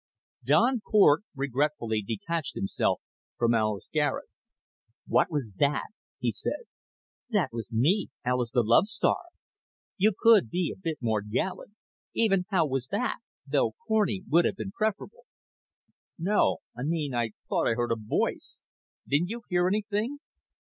[0.43, 3.03] Don Cort regretfully detached himself
[3.37, 4.25] from Alis Garet.
[5.05, 6.63] "What was that?" he said.
[7.29, 9.37] "That was me Alis the love starved.
[9.97, 11.75] You could be a bit more gallant.
[12.15, 15.25] Even 'How was that?,' though corny, would have been preferable.
[16.17, 18.65] "No I mean I thought I heard a voice.
[19.07, 20.17] Didn't you hear anything?"